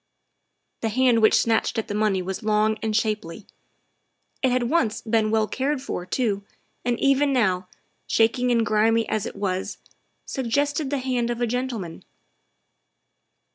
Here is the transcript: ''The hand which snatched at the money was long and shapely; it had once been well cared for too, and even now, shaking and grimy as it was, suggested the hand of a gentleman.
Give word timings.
''The 0.81 0.89
hand 0.89 1.21
which 1.21 1.37
snatched 1.39 1.77
at 1.77 1.87
the 1.87 1.93
money 1.93 2.23
was 2.23 2.41
long 2.41 2.75
and 2.81 2.95
shapely; 2.95 3.45
it 4.41 4.49
had 4.51 4.63
once 4.63 4.99
been 5.01 5.29
well 5.29 5.47
cared 5.47 5.79
for 5.79 6.07
too, 6.07 6.43
and 6.83 6.99
even 6.99 7.31
now, 7.31 7.67
shaking 8.07 8.49
and 8.49 8.65
grimy 8.65 9.07
as 9.07 9.27
it 9.27 9.35
was, 9.35 9.77
suggested 10.25 10.89
the 10.89 10.97
hand 10.97 11.29
of 11.29 11.39
a 11.39 11.45
gentleman. 11.45 12.03